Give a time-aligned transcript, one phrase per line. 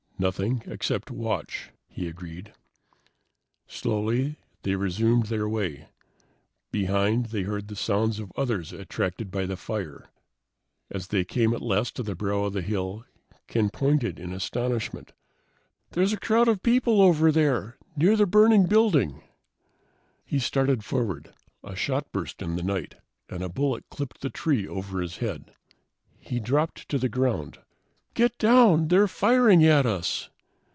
[0.19, 2.53] "Nothing except watch," he agreed.
[3.65, 5.87] Slowly, they resumed their way.
[6.71, 10.11] Behind, they heard the sounds of others attracted by the fire.
[10.91, 13.03] As they came at last to the brow of the hill,
[13.47, 15.11] Ken pointed in astonishment.
[15.89, 17.79] "There's a crowd of people over there!
[17.97, 19.23] Near the burning building!"
[20.23, 21.33] He started forward.
[21.63, 22.93] A shot burst in the night,
[23.27, 25.51] and a bullet clipped the tree over his head.
[26.19, 27.57] He dropped to the ground.
[28.13, 28.89] "Get down!
[28.89, 30.27] They're firing at us!"